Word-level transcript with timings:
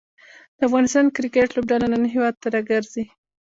د 0.57 0.59
افغانستان 0.67 1.05
کریکټ 1.15 1.49
لوبډله 1.55 1.87
نن 1.93 2.03
هیواد 2.13 2.35
ته 2.41 2.47
راګرځي. 2.55 3.03